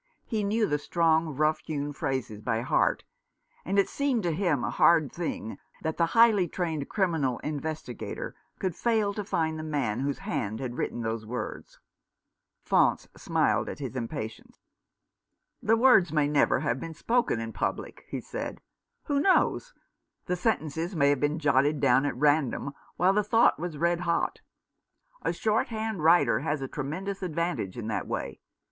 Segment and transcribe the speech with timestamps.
[0.25, 3.03] He knew the strong, rough hewn phrases by heart;
[3.63, 8.75] and it seemed to him a hard thing that the highly trained criminal investigator could
[8.75, 11.79] fail to find the man whose hand had written those words.
[12.63, 14.63] Faunce smiled at his impatience.
[15.61, 18.59] "The words may never have been spoken in public," he said."
[19.05, 19.75] Who knows?
[20.25, 24.41] The sentences may have been jotted down at random, while the thought was red hot.
[25.21, 28.39] A short hand writer has a tremendous advantage in that way.